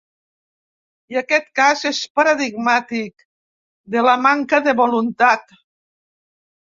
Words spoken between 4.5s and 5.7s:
de voluntat.